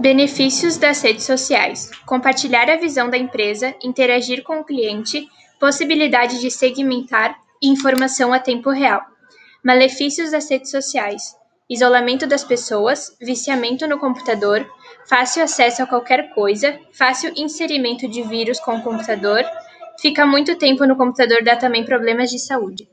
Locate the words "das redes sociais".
0.76-1.90, 10.30-11.34